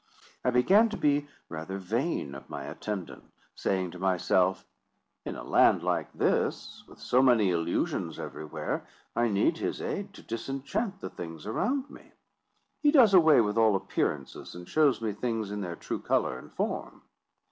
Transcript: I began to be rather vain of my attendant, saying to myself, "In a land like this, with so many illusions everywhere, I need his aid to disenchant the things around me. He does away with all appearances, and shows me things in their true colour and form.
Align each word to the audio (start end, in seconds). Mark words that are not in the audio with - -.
I 0.43 0.49
began 0.49 0.89
to 0.89 0.97
be 0.97 1.27
rather 1.47 1.77
vain 1.77 2.33
of 2.33 2.49
my 2.49 2.63
attendant, 2.63 3.23
saying 3.53 3.91
to 3.91 3.99
myself, 3.99 4.65
"In 5.27 5.35
a 5.35 5.43
land 5.43 5.83
like 5.83 6.11
this, 6.11 6.83
with 6.87 6.97
so 6.97 7.21
many 7.21 7.51
illusions 7.51 8.17
everywhere, 8.17 8.87
I 9.15 9.27
need 9.27 9.59
his 9.59 9.79
aid 9.79 10.15
to 10.15 10.23
disenchant 10.23 11.01
the 11.01 11.11
things 11.11 11.45
around 11.45 11.87
me. 11.91 12.13
He 12.81 12.89
does 12.89 13.13
away 13.13 13.41
with 13.41 13.59
all 13.59 13.75
appearances, 13.75 14.55
and 14.55 14.67
shows 14.67 15.01
me 15.03 15.13
things 15.13 15.51
in 15.51 15.61
their 15.61 15.75
true 15.75 15.99
colour 15.99 16.39
and 16.39 16.51
form. 16.51 17.03